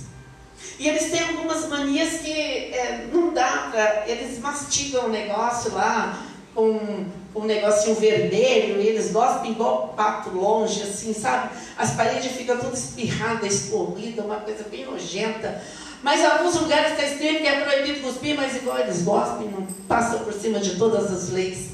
[0.80, 4.04] E eles têm algumas manias que é, não dá para.
[4.08, 6.26] Eles mastigam o negócio lá
[6.56, 11.52] com um negocinho vermelho, e eles gostam igual pato longe, assim, sabe?
[11.78, 15.62] As paredes ficam todas espirradas, escorridas, uma coisa bem nojenta.
[16.04, 20.20] Mas em alguns lugares está escrito que é proibido cuspir, mas igual eles gostam, passam
[20.20, 21.70] por cima de todas as leis.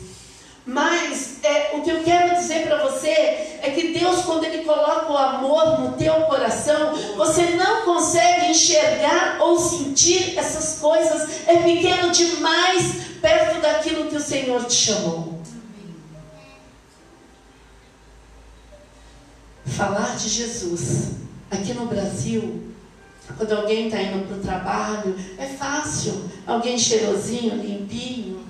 [0.65, 5.09] Mas é, o que eu quero dizer para você é que Deus, quando Ele coloca
[5.09, 11.47] o amor no teu coração, você não consegue enxergar ou sentir essas coisas.
[11.47, 15.39] É pequeno demais perto daquilo que o Senhor te chamou.
[19.67, 21.11] Falar de Jesus
[21.49, 22.66] aqui no Brasil
[23.35, 26.29] quando alguém está indo para o trabalho, é fácil.
[26.45, 28.45] Alguém cheirosinho, limpinho.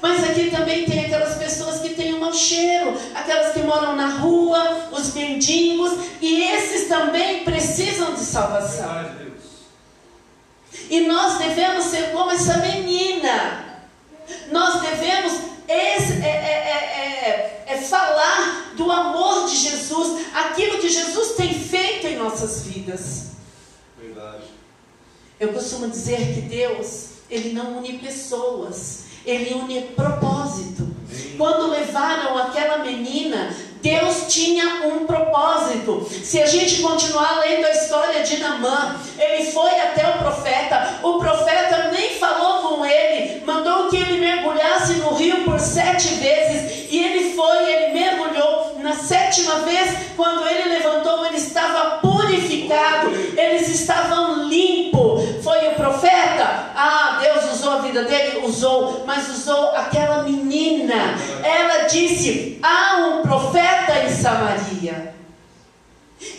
[0.00, 4.08] Mas aqui também tem aquelas pessoas que têm um mau cheiro, aquelas que moram na
[4.08, 8.88] rua, os mendigos, e esses também precisam de salvação.
[10.90, 13.64] E nós devemos ser como essa menina.
[14.50, 15.32] Nós devemos
[15.66, 22.06] esse, é, é, é, é, falar do amor de Jesus, aquilo que Jesus tem feito
[22.06, 23.27] em nossas vidas.
[24.18, 24.44] Verdade.
[25.38, 30.88] Eu costumo dizer que Deus, Ele não une pessoas, Ele une propósito.
[31.08, 31.36] Sim.
[31.38, 36.04] Quando levaram aquela menina, Deus tinha um propósito.
[36.24, 41.18] Se a gente continuar lendo a história de Namã, ele foi até o profeta, o
[41.20, 46.98] profeta nem falou com ele, mandou que ele mergulhasse no rio por sete vezes, e
[46.98, 48.78] ele foi, ele mergulhou.
[48.80, 52.97] Na sétima vez, quando ele levantou, ele estava purificado,
[53.38, 55.44] eles estavam limpos.
[55.44, 56.72] Foi o profeta?
[56.74, 58.44] Ah, Deus usou a vida dele?
[58.44, 61.14] Usou, mas usou aquela menina.
[61.42, 65.14] Ela disse: há um profeta em Samaria.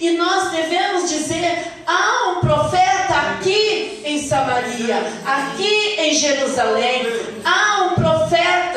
[0.01, 7.07] E nós devemos dizer: há um profeta aqui em Samaria, aqui em Jerusalém,
[7.45, 8.68] há um profeta.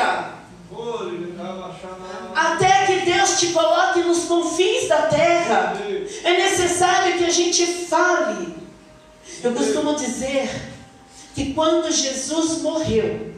[2.35, 5.77] Até que Deus te coloque nos confins da terra,
[6.25, 8.55] é necessário que a gente fale.
[9.43, 10.51] Eu costumo dizer
[11.35, 13.33] que quando Jesus morreu,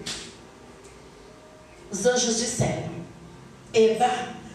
[1.90, 2.90] os anjos disseram:
[3.72, 4.10] Eba,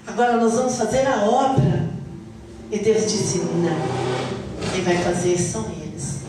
[0.06, 1.90] agora nós vamos fazer a obra.
[2.72, 6.22] E Deus disse: Não, quem vai fazer são eles,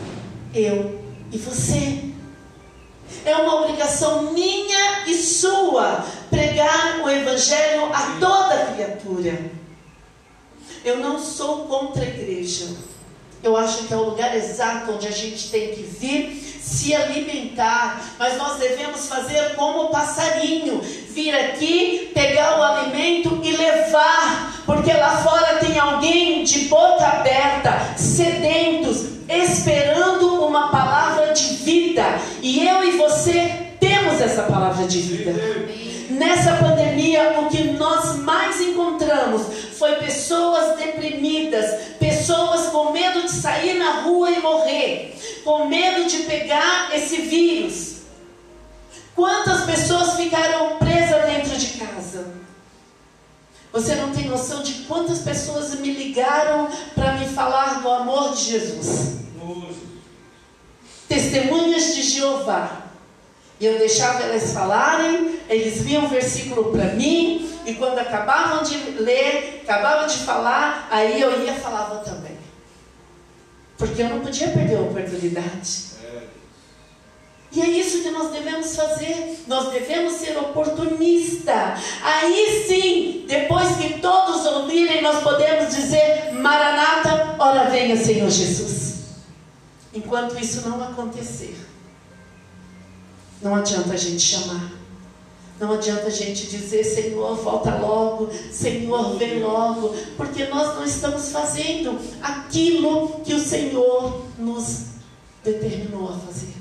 [0.54, 1.00] eu
[1.32, 2.09] e você.
[3.24, 9.50] É uma obrigação minha e sua pregar o Evangelho a toda criatura.
[10.84, 12.68] Eu não sou contra a igreja.
[13.42, 18.14] Eu acho que é o lugar exato onde a gente tem que vir se alimentar,
[18.18, 24.92] mas nós devemos fazer como o passarinho, vir aqui, pegar o alimento e levar, porque
[24.92, 32.04] lá fora tem alguém de boca aberta, sedentos, esperando uma palavra de vida,
[32.42, 35.32] e eu e você temos essa palavra de vida.
[36.10, 39.42] Nessa pandemia, o que nós mais encontramos
[39.78, 46.18] foi pessoas deprimidas, pessoas com medo de sair na rua e morrer, com medo de
[46.24, 48.00] pegar esse vírus.
[49.14, 52.32] Quantas pessoas ficaram presas dentro de casa?
[53.72, 58.44] Você não tem noção de quantas pessoas me ligaram para me falar do amor de
[58.50, 59.19] Jesus.
[61.10, 62.80] Testemunhas de Jeová
[63.60, 69.60] eu deixava elas falarem, eles liam um versículo para mim, e quando acabavam de ler,
[69.62, 72.38] acabavam de falar, aí eu ia falava também.
[73.76, 75.90] Porque eu não podia perder a oportunidade.
[77.52, 79.42] E é isso que nós devemos fazer.
[79.48, 81.74] Nós devemos ser oportunista.
[82.00, 88.89] Aí sim, depois que todos ouvirem, nós podemos dizer: Maranata, ora venha, Senhor Jesus.
[89.92, 91.56] Enquanto isso não acontecer,
[93.42, 94.72] não adianta a gente chamar.
[95.58, 101.30] Não adianta a gente dizer, Senhor, volta logo, Senhor, vem logo, porque nós não estamos
[101.30, 104.84] fazendo aquilo que o Senhor nos
[105.44, 106.54] determinou a fazer.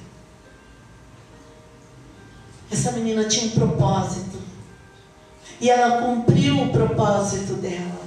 [2.69, 4.37] Essa menina tinha um propósito,
[5.61, 8.01] e ela cumpriu o propósito dela.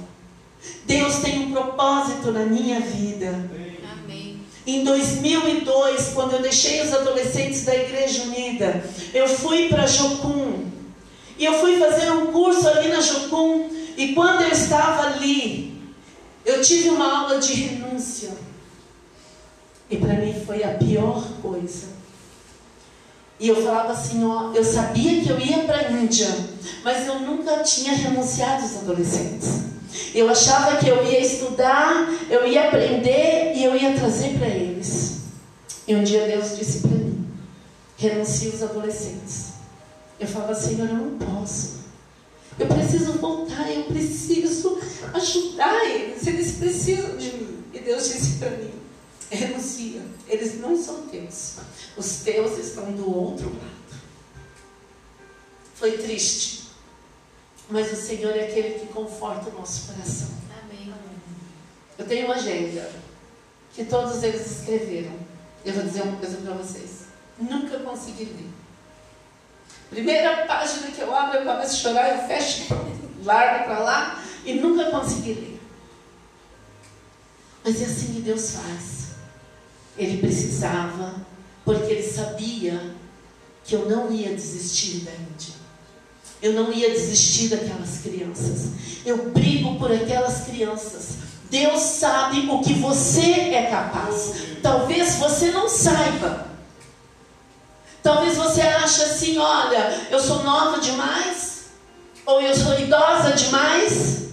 [0.85, 3.49] Deus tem um propósito na minha vida.
[4.65, 10.71] Em 2002, quando eu deixei os adolescentes da Igreja Unida, eu fui para Jocum.
[11.37, 13.69] E eu fui fazer um curso ali na Jocum.
[13.97, 15.81] E quando eu estava ali,
[16.45, 18.31] eu tive uma aula de renúncia.
[19.89, 21.87] E para mim foi a pior coisa.
[23.39, 26.29] E eu falava assim, ó, eu sabia que eu ia para a Índia,
[26.83, 29.72] mas eu nunca tinha renunciado aos adolescentes.
[30.13, 35.21] Eu achava que eu ia estudar, eu ia aprender e eu ia trazer para eles.
[35.87, 37.27] E um dia Deus disse para mim:
[37.97, 39.53] renuncie os adolescentes.
[40.19, 41.83] Eu falava, Senhor, eu não posso.
[42.57, 44.79] Eu preciso voltar, eu preciso
[45.13, 47.63] ajudar eles, eles precisam de mim.
[47.73, 48.71] E Deus disse para mim:
[49.29, 51.55] renuncia, eles não são teus,
[51.97, 54.01] os teus estão do outro lado.
[55.75, 56.62] Foi triste,
[57.69, 60.27] mas o Senhor é aquele que conforta o nosso coração.
[60.63, 60.93] Amém.
[61.97, 62.91] Eu tenho uma agenda
[63.73, 65.13] que todos eles escreveram.
[65.65, 67.03] Eu vou dizer uma coisa para vocês:
[67.37, 68.49] nunca consegui ler.
[69.89, 72.73] Primeira página que eu abro, eu começo a chorar, eu fecho,
[73.23, 75.61] largo para lá e nunca consegui ler.
[77.63, 79.03] Mas é assim que Deus faz.
[79.97, 81.15] Ele precisava,
[81.63, 82.95] porque ele sabia
[83.63, 85.62] que eu não ia desistir da Índia.
[86.43, 88.71] Eu não ia desistir daquelas crianças.
[89.05, 91.15] Eu brigo por aquelas crianças.
[91.49, 94.33] Deus sabe o que você é capaz.
[94.61, 96.47] Talvez você não saiba.
[98.01, 101.67] Talvez você ache assim, olha, eu sou nova demais,
[102.25, 104.23] ou eu sou idosa demais.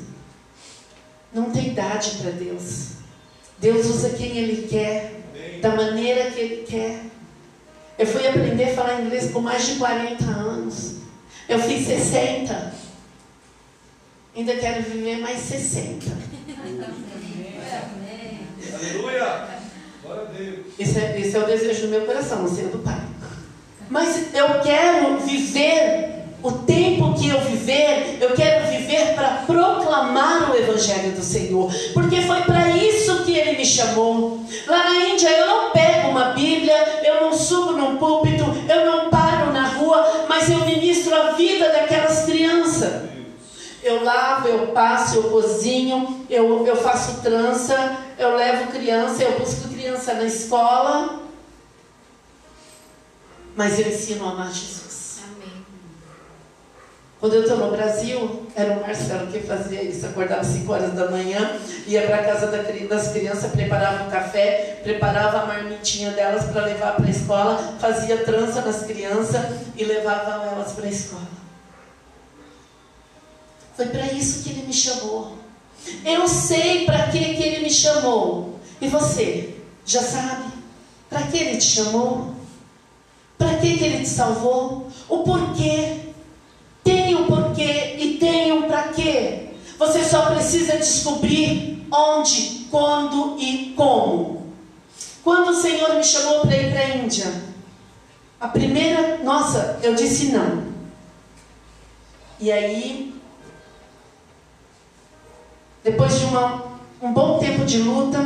[1.33, 2.89] Não tem idade para Deus.
[3.59, 5.13] Deus usa quem Ele quer,
[5.63, 7.05] da maneira que Ele quer.
[7.97, 11.00] Eu fui aprender a falar inglês com mais de 40 anos.
[11.51, 12.75] Eu fiz 60.
[14.37, 16.07] Ainda quero viver mais 60.
[18.73, 19.49] Aleluia!
[20.01, 20.59] Glória a Deus.
[20.79, 23.01] Esse é, esse é o desejo do meu coração, não sei do Pai.
[23.89, 30.57] Mas eu quero viver o tempo que eu viver, eu quero viver para proclamar o
[30.57, 34.41] Evangelho do Senhor, porque foi para isso que Ele me chamou.
[34.69, 36.90] Lá na Índia eu não pego uma Bíblia,
[44.51, 50.25] Eu passo, eu cozinho, eu, eu faço trança, eu levo criança, eu busco criança na
[50.25, 51.21] escola.
[53.57, 55.21] Mas eu ensino a amar Jesus.
[55.25, 55.65] Amém.
[57.19, 60.07] Quando eu estou no Brasil, era o Marcelo que fazia isso.
[60.07, 64.81] Acordava às 5 horas da manhã, ia para a casa das crianças, preparava um café,
[64.83, 69.45] preparava a marmitinha delas para levar para a escola, fazia trança nas crianças
[69.77, 71.40] e levava elas para a escola.
[73.81, 75.39] Foi para isso que ele me chamou.
[76.05, 78.61] Eu sei para que, que ele me chamou.
[78.79, 79.57] E você?
[79.87, 80.53] Já sabe?
[81.09, 82.35] Para que ele te chamou?
[83.39, 84.87] Para que, que ele te salvou?
[85.09, 85.97] O porquê?
[86.85, 89.49] Tem o porquê e tem o para quê.
[89.79, 94.53] Você só precisa descobrir onde, quando e como.
[95.25, 97.33] Quando o Senhor me chamou para ir para a Índia,
[98.39, 100.69] a primeira, nossa, eu disse não.
[102.39, 103.20] E aí,
[105.91, 106.65] depois de uma,
[107.03, 108.19] um bom tempo de luta,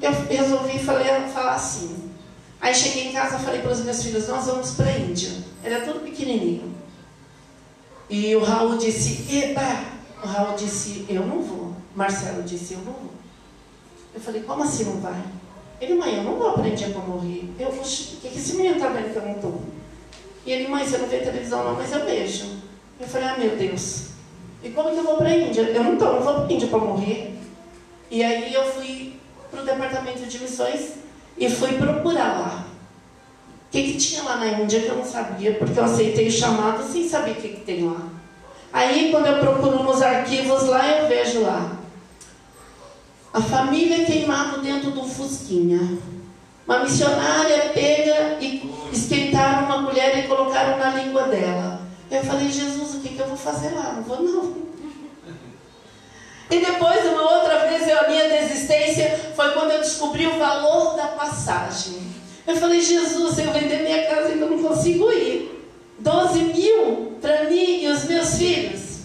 [0.00, 2.10] eu resolvi falar, falar assim.
[2.60, 5.30] Aí cheguei em casa e falei para os meus filhos, nós vamos para a Índia.
[5.62, 6.74] Era tudo pequenininho.
[8.10, 9.84] E o Raul disse, eba!
[10.22, 11.74] O Raul disse, eu não vou.
[11.94, 13.12] Marcelo disse, eu não vou.
[14.14, 15.22] Eu falei, como assim não vai?
[15.80, 17.48] Ele, mãe, eu não vou para a Índia para morrer.
[17.58, 19.62] Eu, o que, que esse menino está vendo que eu não estou?
[20.44, 22.46] E ele, mãe, você não vê televisão não, mas eu vejo.
[23.00, 24.12] Eu falei, ah, meu Deus.
[24.62, 25.62] E como que eu vou para a Índia?
[25.62, 27.34] Eu não estou, não vou para a Índia para morrer.
[28.10, 29.14] E aí eu fui
[29.50, 30.92] para o departamento de missões
[31.36, 32.66] e fui procurar lá.
[33.68, 36.32] O que, que tinha lá na Índia que eu não sabia, porque eu aceitei o
[36.32, 38.08] chamado sem saber o que, que tem lá.
[38.72, 41.78] Aí, quando eu procuro nos arquivos lá, eu vejo lá.
[43.32, 45.98] A família queimada dentro do Fusquinha.
[46.66, 51.81] Uma missionária pega e esquentaram uma mulher e colocaram na língua dela.
[52.12, 53.94] Eu falei, Jesus, o que, que eu vou fazer lá?
[53.94, 54.54] Não vou não.
[56.50, 61.08] E depois, uma outra vez, a minha desistência foi quando eu descobri o valor da
[61.08, 62.12] passagem.
[62.46, 65.66] Eu falei, Jesus, eu vender minha casa ainda não consigo ir.
[66.00, 68.98] 12 mil para mim e os meus filhos.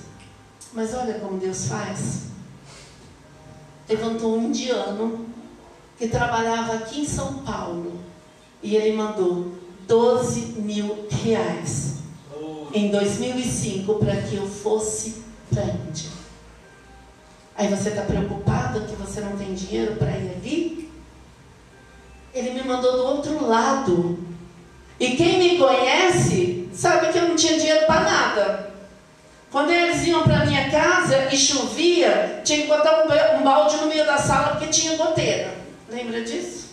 [0.74, 2.24] Mas olha como Deus faz.
[3.88, 5.28] Levantou um indiano
[5.98, 8.02] que trabalhava aqui em São Paulo.
[8.62, 9.54] E ele mandou
[9.88, 11.97] 12 mil reais
[12.78, 16.10] em 2005 para que eu fosse para a Índia.
[17.56, 20.92] Aí você está preocupado que você não tem dinheiro para ir ali?
[22.34, 24.20] Ele me mandou do outro lado.
[25.00, 28.72] E quem me conhece sabe que eu não tinha dinheiro para nada.
[29.52, 33.06] Quando eles iam para minha casa e chovia, tinha que botar
[33.40, 35.56] um balde no meio da sala porque tinha goteira.
[35.90, 36.68] Lembra disso?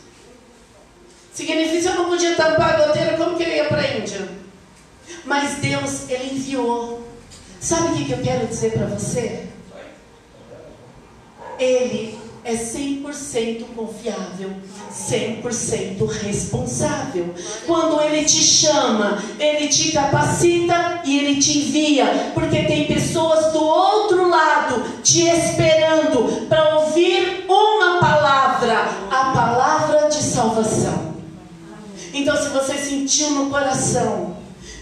[1.32, 4.43] Significa que eu não podia tampar a goteira, como que eu ia para a Índia?
[5.24, 7.02] Mas Deus, Ele enviou.
[7.60, 9.44] Sabe o que eu quero dizer para você?
[11.58, 14.52] Ele é 100% confiável,
[14.92, 17.34] 100% responsável.
[17.66, 23.64] Quando ele te chama, ele te capacita e ele te envia, porque tem pessoas do
[23.64, 31.14] outro lado te esperando para ouvir uma palavra, a palavra de salvação.
[32.12, 34.33] Então, se você sentiu no coração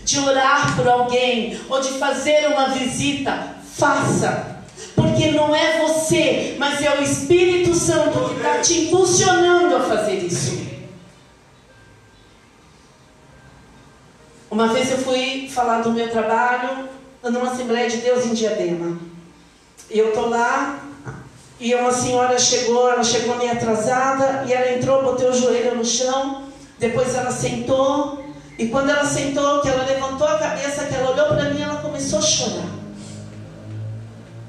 [0.04, 4.52] de orar por alguém ou de fazer uma visita, faça
[4.94, 10.16] porque não é você, mas é o Espírito Santo que está te impulsionando a fazer
[10.18, 10.62] isso.
[14.50, 16.88] Uma vez eu fui falar do meu trabalho
[17.22, 18.98] numa Assembleia de Deus em Diadema.
[19.90, 20.84] E eu estou lá,
[21.58, 25.84] e uma senhora chegou, ela chegou meio atrasada, e ela entrou, botei o joelho no
[25.84, 26.44] chão,
[26.78, 28.21] depois ela sentou,
[28.58, 31.76] e quando ela sentou, que ela levantou a cabeça, que ela olhou para mim, ela
[31.76, 32.68] começou a chorar.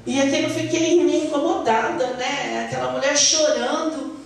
[0.06, 2.66] E aquilo fiquei meio incomodada, né?
[2.66, 4.16] Aquela mulher chorando.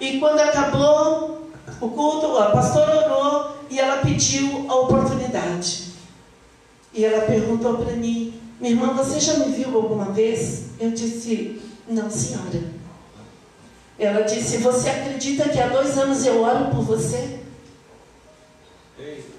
[0.00, 1.48] E quando acabou
[1.80, 5.88] o culto, a pastora orou e ela pediu a oportunidade.
[6.92, 10.70] E ela perguntou para mim, minha irmã, você já me viu alguma vez?
[10.80, 12.78] Eu disse, não, senhora.
[13.96, 17.37] Ela disse, você acredita que há dois anos eu oro por você?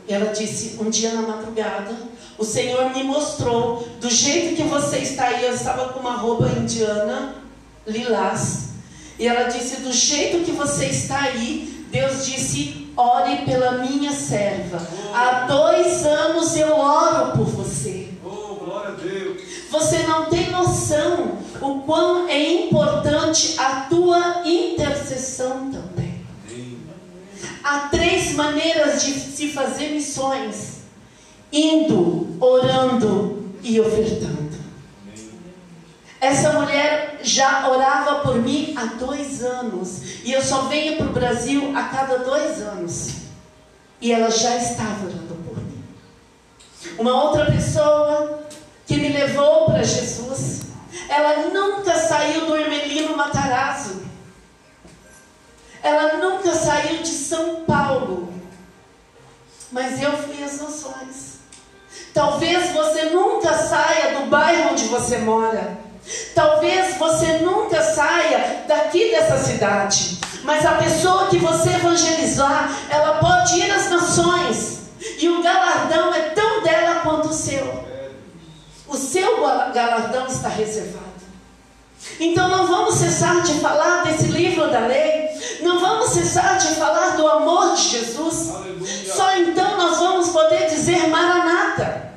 [0.10, 1.96] E ela disse, um dia na madrugada,
[2.36, 6.48] o Senhor me mostrou, do jeito que você está aí, eu estava com uma roupa
[6.48, 7.36] indiana,
[7.86, 8.70] lilás.
[9.20, 14.82] E ela disse, do jeito que você está aí, Deus disse, ore pela minha serva.
[15.14, 18.08] Há dois anos eu oro por você.
[18.26, 19.42] Oh, glória a Deus.
[19.70, 25.89] Você não tem noção o quão é importante a tua intercessão também.
[27.70, 30.80] Há três maneiras de se fazer missões
[31.54, 34.58] indo, orando e ofertando.
[36.20, 40.02] Essa mulher já orava por mim há dois anos.
[40.24, 43.18] E eu só venho para o Brasil a cada dois anos.
[44.02, 45.84] E ela já estava orando por mim.
[46.98, 48.46] Uma outra pessoa
[48.88, 50.62] que me levou para Jesus.
[51.08, 54.09] Ela nunca saiu do Hermelino Matarazzo.
[55.82, 58.34] Ela nunca saiu de São Paulo.
[59.72, 61.40] Mas eu fui às nações.
[62.14, 65.78] Talvez você nunca saia do bairro onde você mora.
[66.34, 70.18] Talvez você nunca saia daqui dessa cidade.
[70.44, 74.80] Mas a pessoa que você evangelizar, ela pode ir às nações.
[75.20, 77.86] E o galardão é tão dela quanto o seu.
[78.88, 79.42] O seu
[79.74, 81.06] galardão está reservado.
[82.20, 85.19] Então não vamos cessar de falar desse livro da lei,
[85.62, 88.50] não vamos cessar de falar do amor de Jesus.
[88.50, 89.14] Aleluia.
[89.14, 92.14] Só então nós vamos poder dizer Maranata.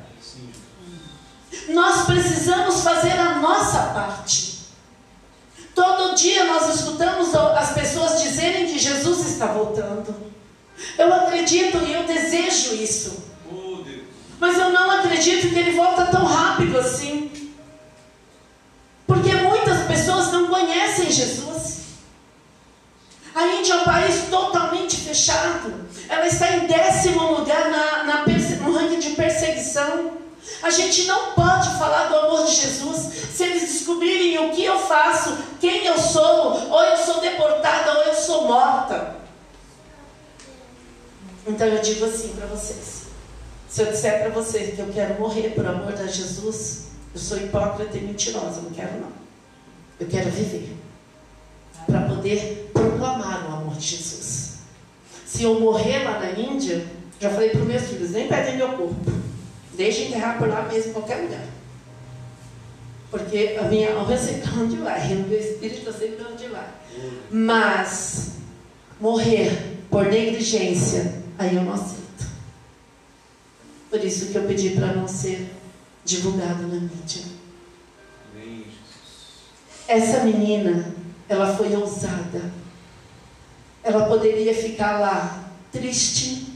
[1.69, 4.53] Nós precisamos fazer a nossa parte.
[5.73, 10.13] Todo dia nós escutamos as pessoas dizerem que Jesus está voltando.
[10.97, 13.23] Eu acredito e eu desejo isso.
[13.51, 13.83] Oh,
[14.39, 17.51] Mas eu não acredito que ele volta tão rápido assim.
[19.07, 21.52] Porque muitas pessoas não conhecem Jesus.
[23.35, 25.73] A Índia é um país totalmente fechado.
[26.07, 30.11] Ela está em décimo lugar na, na, no ranking de perseguição.
[30.61, 34.77] A gente não pode falar do amor de Jesus se eles descobrirem o que eu
[34.77, 39.15] faço, quem eu sou, ou eu sou deportada, ou eu sou morta.
[41.47, 43.03] Então eu digo assim para vocês:
[43.67, 47.37] se eu disser para vocês que eu quero morrer por amor de Jesus, eu sou
[47.37, 49.11] hipócrita e mentirosa, não quero não.
[49.99, 50.77] Eu quero viver
[51.87, 52.71] para poder
[53.03, 54.59] proclamar o amor de Jesus.
[55.25, 56.85] Se eu morrer lá na Índia,
[57.19, 59.11] já falei para os meus filhos, nem pedem meu corpo.
[59.73, 61.45] Deixa enterrar por lá mesmo, em qualquer lugar.
[63.11, 66.67] Porque a minha alma é sempre onde vai, o meu espírito é sempre onde vai.
[67.29, 68.33] Mas
[68.99, 72.03] morrer por negligência, aí eu não aceito.
[73.89, 75.51] Por isso que eu pedi para não ser
[76.05, 77.23] divulgado na mídia.
[79.87, 80.95] Essa menina,
[81.27, 82.62] ela foi ousada.
[83.83, 86.53] Ela poderia ficar lá triste,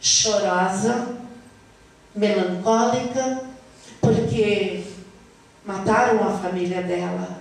[0.00, 1.16] chorosa,
[2.14, 3.42] melancólica,
[4.00, 4.84] porque
[5.64, 7.40] mataram a família dela.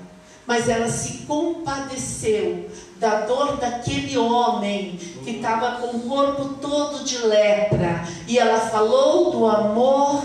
[0.50, 2.68] mas ela se compadeceu
[2.98, 8.04] da dor daquele homem que estava com o corpo todo de lepra.
[8.28, 10.24] E ela falou do amor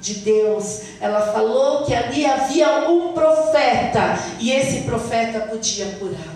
[0.00, 0.80] de Deus.
[1.00, 6.33] Ela falou que ali havia um profeta e esse profeta podia curá-la.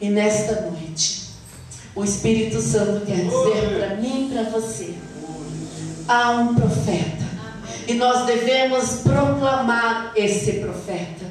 [0.00, 1.28] E nesta noite,
[1.94, 4.94] o Espírito Santo quer dizer para mim e para você:
[6.08, 7.30] há um profeta.
[7.86, 11.26] E nós devemos proclamar esse profeta.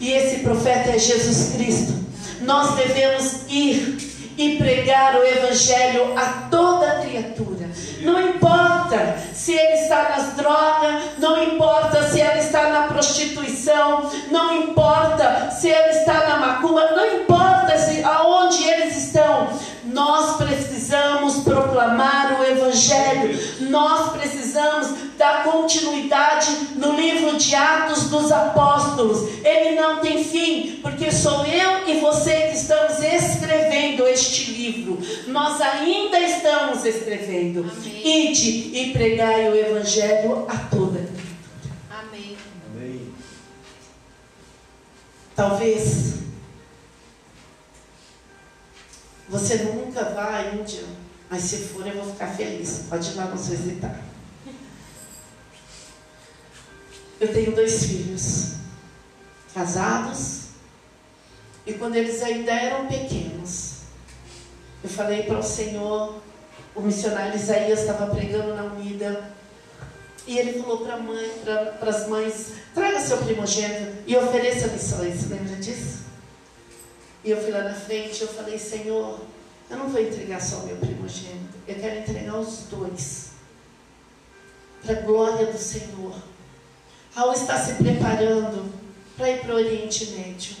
[0.00, 1.94] E esse profeta é Jesus Cristo.
[2.42, 3.98] Nós devemos ir
[4.36, 7.70] e pregar o Evangelho a toda criatura.
[8.02, 14.54] Não importa se ele está nas drogas, não importa se ela está na prostituição, não
[14.54, 19.48] importa se ela está na macumba, não importa se aonde eles estão.
[19.84, 24.88] Nós precisamos proclamar o Evangelho, nós precisamos
[25.18, 29.28] dar continuidade no livro de Atos dos Apóstolos.
[29.44, 33.39] Ele não tem fim, porque sou eu e você que estamos escrevendo
[34.20, 34.98] este livro.
[35.26, 37.60] Nós ainda estamos escrevendo.
[37.60, 38.30] Amém.
[38.30, 41.08] Ide e pregai o Evangelho a toda
[41.90, 42.36] Amém.
[42.70, 43.14] Amém.
[45.34, 46.14] Talvez
[49.28, 50.82] você nunca vá à Índia,
[51.30, 52.86] mas se for eu vou ficar feliz.
[52.88, 54.00] Pode ir lá nos visitar.
[57.20, 58.54] Eu tenho dois filhos,
[59.52, 60.40] casados,
[61.66, 63.69] e quando eles ainda eram pequenos,
[64.82, 66.20] eu falei para o Senhor,
[66.74, 69.30] o missionário Isaías estava pregando na Unida,
[70.26, 71.30] e ele falou para mãe,
[71.78, 75.28] para as mães, traga seu primogênito e ofereça missões.
[75.28, 76.04] Lembra disso?
[77.24, 79.20] E eu fui lá na frente e eu falei, Senhor,
[79.68, 83.30] eu não vou entregar só o meu primogênito, eu quero entregar os dois.
[84.82, 86.14] Para a glória do Senhor.
[87.14, 88.72] Raul está se preparando
[89.16, 90.56] para ir para o Oriente Médio.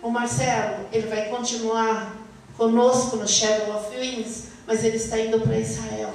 [0.00, 2.16] O Marcelo, ele vai continuar
[2.60, 6.12] conosco no Shadow of Wings, mas ele está indo para Israel.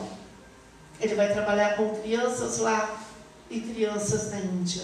[1.02, 3.02] Ele vai trabalhar com crianças lá
[3.50, 4.84] e crianças na Índia.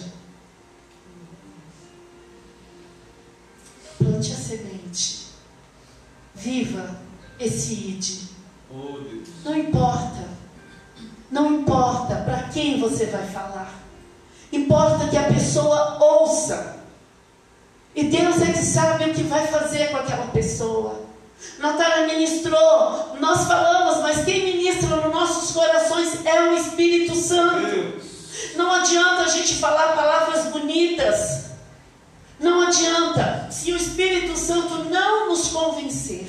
[3.96, 5.28] plante a semente.
[6.34, 6.98] Viva
[7.38, 8.30] esse ide.
[8.68, 8.98] Oh.
[9.44, 10.28] Não importa.
[11.30, 13.72] Não importa para quem você vai falar.
[14.52, 16.82] Importa que a pessoa ouça.
[17.94, 21.01] E Deus é que sabe o que vai fazer com aquela pessoa.
[21.58, 28.00] Natália ministrou, nós falamos, mas quem ministra nos nossos corações é o Espírito Santo.
[28.56, 31.52] Não adianta a gente falar palavras bonitas.
[32.40, 36.28] Não adianta se o Espírito Santo não nos convencer.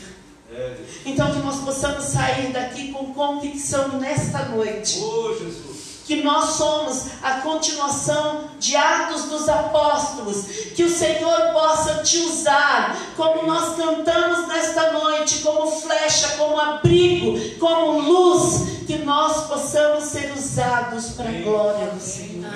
[0.53, 0.75] É.
[1.05, 4.99] Então que nós possamos sair daqui com convicção nesta noite.
[4.99, 5.72] Oh, Jesus.
[6.05, 10.45] Que nós somos a continuação de Atos dos Apóstolos.
[10.75, 17.57] Que o Senhor possa te usar, como nós cantamos nesta noite, como flecha, como abrigo,
[17.57, 18.85] como luz.
[18.85, 22.51] Que nós possamos ser usados para a glória do Senhor.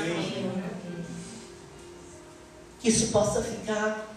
[2.79, 4.07] Que isso possa ficar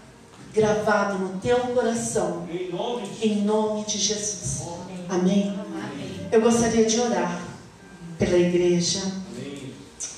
[0.53, 2.49] gravado no teu coração.
[2.51, 4.63] Em nome de Em nome de Jesus.
[5.09, 5.59] Amém.
[6.31, 7.41] Eu gostaria de orar
[8.19, 9.20] pela igreja.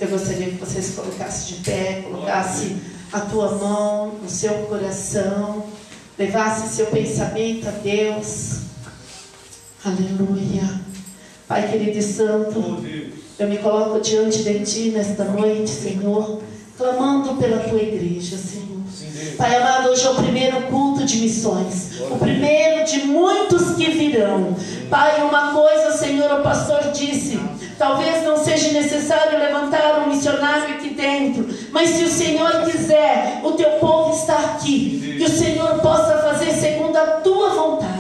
[0.03, 2.74] Eu gostaria que você se colocasse de pé, colocasse
[3.12, 5.64] a tua mão no seu coração,
[6.18, 8.62] levasse seu pensamento a Deus.
[9.84, 10.80] Aleluia.
[11.46, 16.42] Pai querido e santo, Oh, eu me coloco diante de ti nesta noite, Senhor,
[16.76, 18.82] clamando pela tua igreja, Senhor.
[19.36, 24.56] Pai amado, hoje é o primeiro culto de missões, o primeiro de muitos que virão.
[24.88, 27.38] Pai, uma coisa, Senhor, o pastor disse:
[27.78, 33.52] talvez não seja necessário levantar um missionário aqui dentro, mas se o Senhor quiser, o
[33.52, 37.91] teu povo está aqui, que o Senhor possa fazer segundo a tua vontade.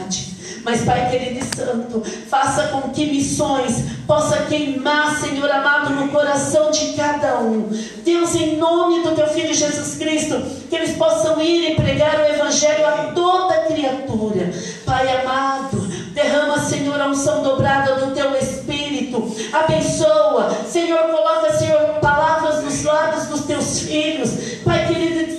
[0.64, 6.70] Mas, Pai querido e santo, faça com que missões possa queimar, Senhor amado, no coração
[6.70, 7.68] de cada um.
[8.04, 10.40] Deus, em nome do teu Filho Jesus Cristo,
[10.70, 14.52] que eles possam ir e pregar o Evangelho a toda criatura.
[14.84, 15.78] Pai amado,
[16.12, 19.34] derrama, Senhor, a unção dobrada do teu Espírito.
[19.52, 24.30] Abençoa, Senhor, coloca, Senhor, palavras nos lábios dos teus filhos.
[24.64, 25.38] Pai querido e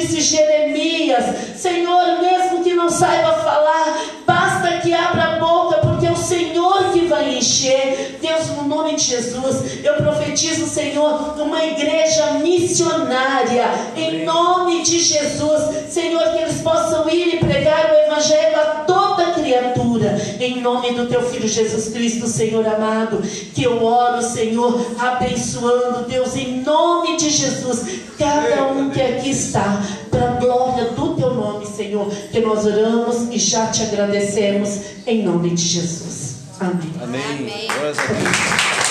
[0.00, 1.24] disse Jeremias,
[1.56, 6.92] Senhor, mesmo que não saiba falar, basta que abra a boca, porque é o Senhor
[6.92, 8.18] que vai encher.
[8.20, 15.90] Deus, no nome de Jesus, eu profetizo, Senhor, uma igreja missionária, em nome de Jesus,
[15.90, 19.05] Senhor, que eles possam ir e pregar o Evangelho a toda
[19.96, 23.22] cura, em nome do teu filho Jesus Cristo, Senhor amado,
[23.54, 29.82] que eu oro, Senhor, abençoando, Deus, em nome de Jesus, cada um que aqui está,
[30.10, 35.22] para a glória do teu nome, Senhor, que nós oramos e já te agradecemos, em
[35.22, 36.36] nome de Jesus.
[36.60, 36.92] Amém.
[37.02, 37.68] Amém.
[37.70, 38.85] Amém.